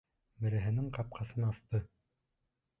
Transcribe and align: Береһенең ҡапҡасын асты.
Береһенең 0.45 0.87
ҡапҡасын 0.97 1.47
асты. 1.51 1.85